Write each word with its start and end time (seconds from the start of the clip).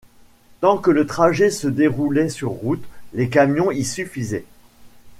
Tant 0.61 0.79
que 0.79 0.89
le 0.89 1.05
trajet 1.05 1.51
se 1.51 1.67
déroulait 1.67 2.29
sur 2.29 2.49
route, 2.49 2.83
les 3.13 3.29
camions 3.29 3.69
y 3.69 3.85
suffisaient. 3.85 4.45